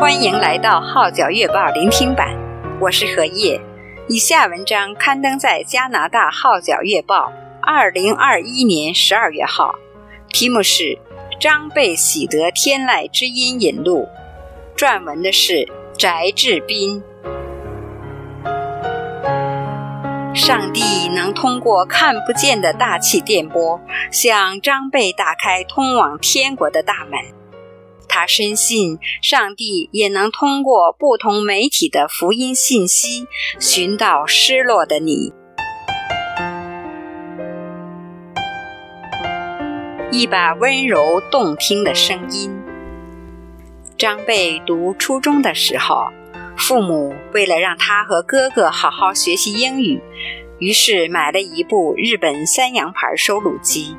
[0.00, 2.34] 欢迎来到《号角月报》聆听版，
[2.80, 3.60] 我是何叶。
[4.08, 7.26] 以下文章刊登在加拿大《号角月报》
[7.60, 9.74] 二零二一年十二月号，
[10.30, 10.84] 题目是
[11.38, 14.08] 《张贝喜得天籁之音引路》，
[14.78, 15.68] 撰文的是
[15.98, 17.04] 翟志斌。
[20.34, 23.78] 上帝能通过看不见的大气电波，
[24.10, 27.39] 向张贝打开通往天国的大门。
[28.12, 33.28] 他深信，上帝也能通过不同媒体的福音信息，
[33.60, 35.32] 寻到失落的你。
[40.10, 42.50] 一把温柔动听的声音。
[43.96, 46.08] 张贝读初中的时候，
[46.56, 50.02] 父母为了让他和哥哥好好学习英语，
[50.58, 53.96] 于是买了一部日本三洋牌收录机。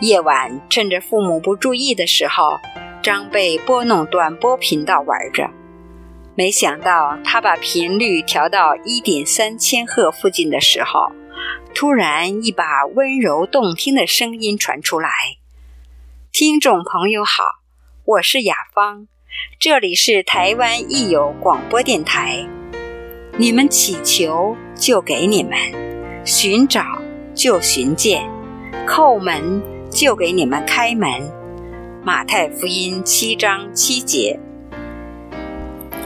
[0.00, 2.58] 夜晚趁着父母不注意的时候，
[3.04, 5.50] 张贝拨弄短波频道玩着，
[6.34, 11.12] 没想到他把频率调到一点三千赫附近的时候，
[11.74, 15.10] 突然一把温柔动听的声音传出来
[16.32, 17.44] ：“听众朋友好，
[18.06, 19.06] 我是雅芳，
[19.60, 22.46] 这里是台湾益友广播电台。
[23.36, 25.58] 你们祈求就给你们，
[26.24, 27.02] 寻找
[27.34, 28.26] 就寻见，
[28.86, 31.30] 叩门就给你们开门。”
[32.06, 34.38] 马太福音七章七节，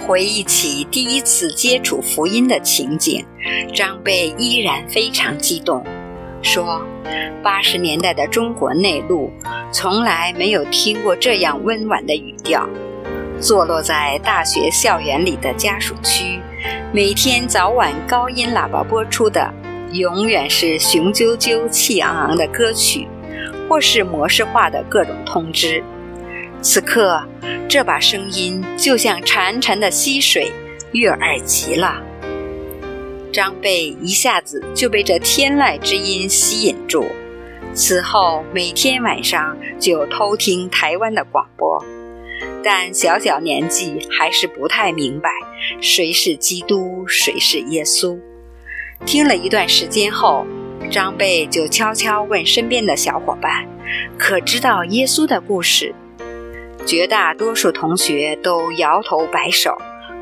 [0.07, 3.25] 回忆起第一次接触福音的情景，
[3.75, 5.85] 张贝依然非常激动，
[6.41, 6.87] 说
[7.43, 9.33] ：“八十年代的中国内陆，
[9.73, 12.69] 从来没有听过这样温婉的语调。
[13.41, 16.39] 坐落在大学校园里的家属区，
[16.93, 19.53] 每天早晚高音喇叭播出的，
[19.91, 23.09] 永远是雄赳赳、气昂昂的歌曲。”
[23.69, 25.83] 或是模式化的各种通知。
[26.61, 27.23] 此刻，
[27.69, 30.51] 这把声音就像潺潺的溪水，
[30.93, 32.03] 悦耳极了。
[33.31, 37.05] 张贝一下子就被这天籁之音吸引住，
[37.75, 41.85] 此后每天晚上就偷听台湾的广播。
[42.65, 45.31] 但小小年纪还是不太明白
[45.81, 48.19] 谁是基督，谁是耶稣。
[49.05, 50.45] 听了一段时间后，
[50.91, 53.67] 张贝就悄悄问身边的小伙伴
[54.19, 55.95] ：“可知道耶稣的故事？”
[56.87, 59.77] 绝大多数同学都摇头摆手，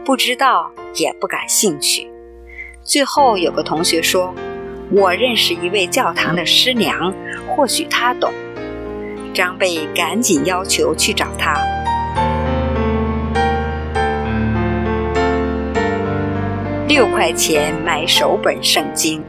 [0.05, 2.11] 不知道也不感兴趣。
[2.83, 4.35] 最后有个同学说
[4.91, 7.15] ：“我认识一位教堂的师娘，
[7.49, 8.33] 或许她懂。”
[9.33, 11.57] 张贝赶紧要求去找她。
[16.89, 19.23] 六块钱买首本圣经。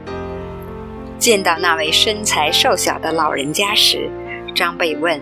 [1.18, 4.08] 见到那位身材瘦小的老人家时，
[4.54, 5.20] 张贝问：“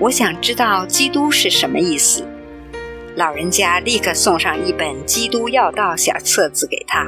[0.00, 2.26] 我想知道基督是什么意思？”
[3.14, 7.06] 老人家立刻送上一本《基督要道》小册子给他，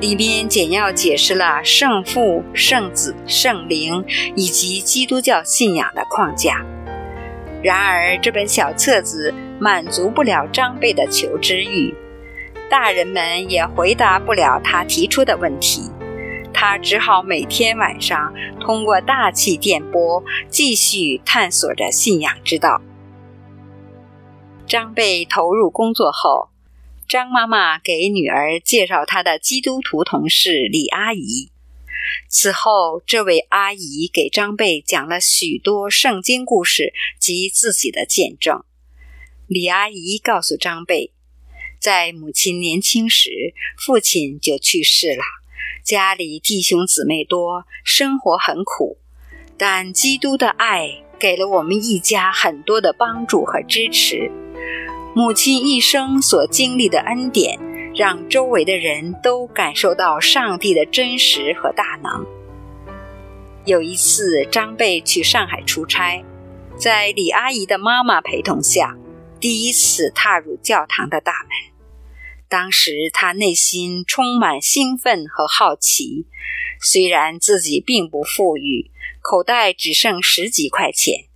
[0.00, 4.04] 里面简要解释了圣父、圣子、圣灵
[4.34, 6.64] 以及基督教信仰的框架。
[7.62, 11.94] 然而，这本小册子满足不了张贝的求知欲，
[12.70, 15.89] 大人们也回答不了他提出的问题。
[16.62, 22.82] 他只好每天晚上通过大气电波继续探索着信仰之道。
[24.66, 26.50] 张贝投入工作后，
[27.08, 31.50] 张妈妈给女儿介绍她的基督徒同事李阿姨。
[32.28, 38.62] 此后，这位阿姨给张贝讲了许多圣经故事及自己的见证。
[39.46, 41.10] 李阿姨告诉张贝，
[41.78, 45.39] 在母亲年轻时，父亲就去世了。
[45.84, 48.98] 家里弟兄姊妹多，生活很苦，
[49.56, 54.30] 但基督的爱给了我们一家很多的帮助和支持。
[55.14, 57.58] 母亲一生所经历的恩典，
[57.94, 62.24] 让周围的人都感受到上帝的真实和大能。
[63.64, 66.24] 有一次，张贝去上海出差，
[66.76, 68.96] 在李阿姨的妈妈陪同下，
[69.40, 71.50] 第一次踏入教堂的大门。
[72.50, 76.26] 当时他内心充满兴奋和好奇，
[76.82, 78.90] 虽然自己并不富裕，
[79.22, 81.26] 口袋只剩十几块钱，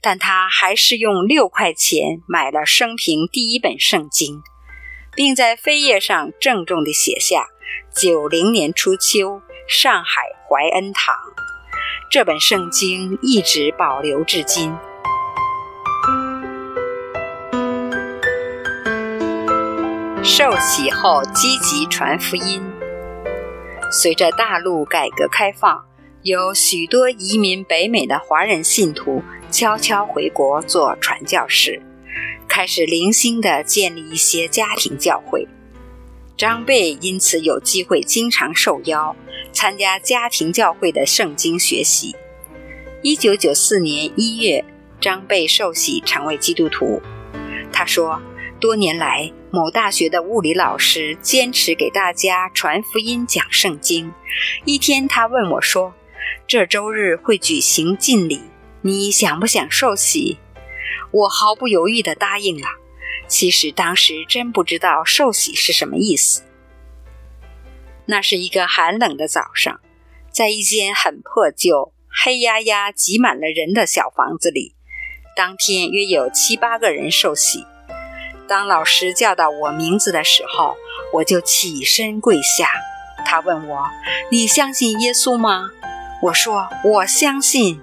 [0.00, 4.40] 但他还是用六块钱买了生平第一本圣经，
[5.14, 7.48] 并在扉页上郑重地写下
[7.94, 11.14] “九零年初秋，上海怀恩堂”。
[12.10, 14.72] 这本圣经一直保留至今。
[20.26, 22.62] 受洗后积极传福音。
[23.92, 25.84] 随着大陆改革开放，
[26.22, 31.82] 有许多移民北美的华人信徒悄悄回国做传教士，
[32.48, 35.46] 开始零星地建立一些家庭教会。
[36.38, 39.14] 张贝因此有机会经常受邀
[39.52, 42.16] 参加家庭教会的圣经学习。
[43.02, 44.64] 一九九四年一月，
[44.98, 47.02] 张贝受洗成为基督徒。
[47.70, 48.22] 他说，
[48.64, 54.10] 多年来，某大学的物理老师坚持给大家传福音、讲圣经。
[54.64, 55.92] 一天，他问我说
[56.48, 58.40] ：“这周日会举行敬礼，
[58.80, 60.38] 你想不想受洗？”
[61.12, 62.66] 我毫不犹豫地答应了。
[63.28, 66.42] 其实当时真不知道受洗是什么意思。
[68.06, 69.78] 那是一个寒冷的早上，
[70.30, 74.74] 在一间很破旧、黑压压、挤满了人的小房子里，
[75.36, 77.66] 当天约有七八个人受洗。
[78.46, 80.76] 当老师叫到我名字的时候，
[81.12, 82.68] 我就起身跪下。
[83.24, 83.88] 他问我
[84.30, 85.70] ：“你相信耶稣吗？”
[86.22, 87.80] 我说：“我相信。”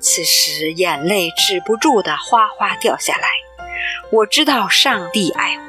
[0.00, 3.28] 此时眼泪止不住的哗哗掉下来。
[4.10, 5.62] 我知道上帝爱我。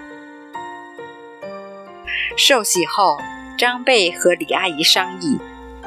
[2.36, 3.20] 受洗后，
[3.58, 5.38] 张贝和李阿姨商议，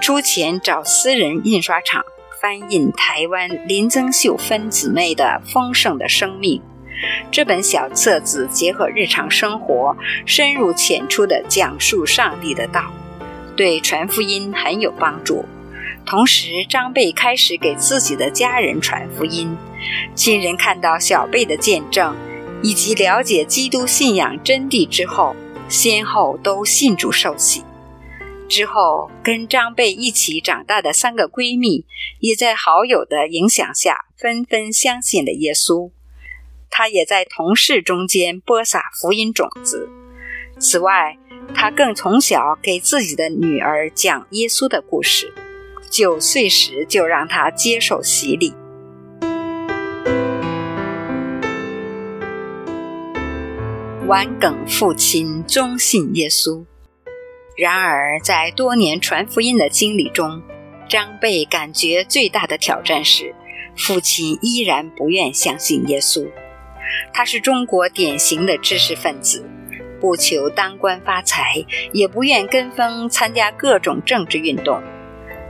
[0.00, 2.04] 出钱找私人印刷厂
[2.40, 6.60] 翻印台湾林增秀芬姊妹的《丰盛的生命》。
[7.30, 12.90] 这本小册子结合日常生活，深入浅出地讲述上帝的道，
[13.56, 15.44] 对传福音很有帮助。
[16.06, 19.56] 同时，张贝开始给自己的家人传福音，
[20.14, 22.14] 亲人看到小贝的见证，
[22.62, 25.34] 以及了解基督信仰真谛之后，
[25.68, 27.64] 先后都信主受洗。
[28.48, 31.84] 之后，跟张贝一起长大的三个闺蜜，
[32.20, 35.90] 也在好友的影响下，纷纷相信了耶稣。
[36.78, 39.88] 他也在同事中间播撒福音种子。
[40.60, 41.16] 此外，
[41.54, 45.32] 他更从小给自己的女儿讲耶稣的故事。
[45.88, 48.52] 九岁时就让他接受洗礼。
[54.06, 56.62] 顽梗父亲忠信耶稣。
[57.56, 60.42] 然而，在多年传福音的经历中，
[60.86, 63.34] 张贝感觉最大的挑战是，
[63.74, 66.28] 父亲依然不愿相信耶稣。
[67.12, 69.44] 他是中国典型的知识分子，
[70.00, 74.82] 不求当官发财，也不愿跟风参加各种政治运动。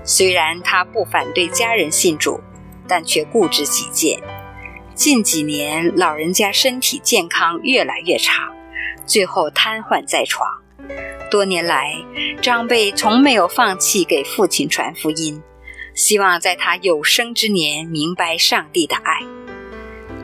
[0.04, 2.40] 虽然他不反对家人信主，
[2.87, 4.20] 但却固执己见。
[4.94, 8.50] 近几年，老人家身体健康越来越差，
[9.04, 10.49] 最后瘫痪在床。
[11.31, 11.92] 多年来，
[12.40, 15.42] 张贝从没有放弃给父亲传福音，
[15.92, 19.20] 希望在他有生之年明白上帝的爱。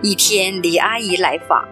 [0.05, 1.69] 一天，李阿姨来访，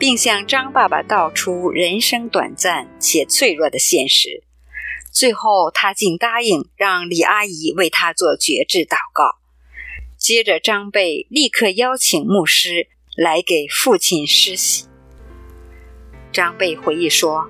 [0.00, 4.42] 并向张爸爸道出人生短暂且脆弱的现实。
[5.12, 9.36] 最后，他竟答应让李阿姨为他做绝志祷告。
[10.16, 14.86] 接着，张贝立刻邀请牧师来给父亲施洗。
[16.32, 17.48] 张贝回忆说，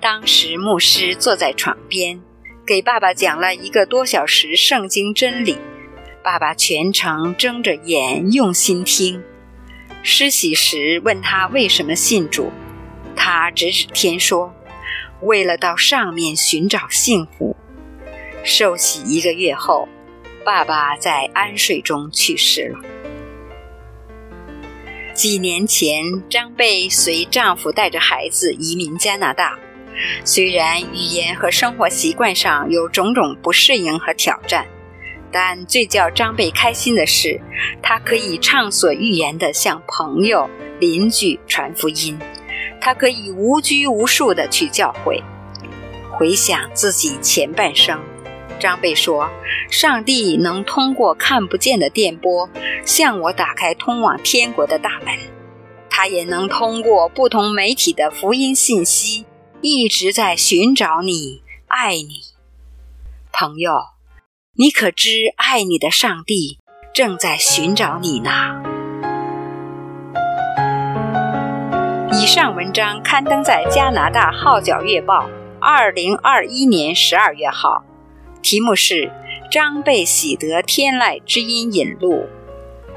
[0.00, 2.22] 当时牧师坐在床边，
[2.66, 5.58] 给爸爸讲了一个多小时圣经真理，
[6.24, 9.22] 爸爸全程睁着眼用心听。
[10.02, 12.50] 施洗时问他为什么信主，
[13.14, 14.54] 他指指天说
[15.20, 17.56] ：“为了到上面寻找幸福。”
[18.44, 19.88] 受洗一个月后，
[20.44, 22.78] 爸爸在安睡中去世了。
[25.12, 29.58] 几年前，张贝随丈夫带着孩子移民加拿大，
[30.24, 34.64] 虽然语言和生活习惯上有种种不适应和挑战。
[35.30, 37.40] 但最叫张贝开心的是，
[37.82, 40.48] 他可以畅所欲言地向朋友、
[40.80, 42.18] 邻居传福音，
[42.80, 45.22] 他可以无拘无束地去教会。
[46.12, 48.00] 回想自己前半生，
[48.58, 49.28] 张贝说
[49.70, 52.48] ：“上帝能通过看不见的电波
[52.84, 55.14] 向我打开通往天国的大门，
[55.90, 59.26] 他也能通过不同媒体的福音信息，
[59.60, 62.22] 一直在寻找你，爱你，
[63.30, 63.72] 朋友。”
[64.60, 66.58] 你可知爱你的上帝
[66.92, 68.60] 正在寻找你呢？
[72.12, 75.28] 以上文章刊登在加拿大《号角月报》
[75.60, 77.84] 二零二一年十二月号，
[78.42, 78.94] 题目是
[79.48, 82.26] 《张贝喜得天籁之音引录》，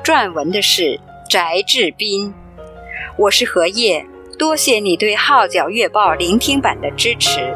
[0.03, 0.99] 撰文的是
[1.29, 2.33] 翟志斌。
[3.19, 7.55] 我是何叶，多谢你对《号角月报》聆听版的支持。